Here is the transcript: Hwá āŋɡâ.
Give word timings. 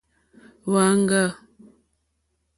Hwá 0.65 0.81
āŋɡâ. 0.91 1.21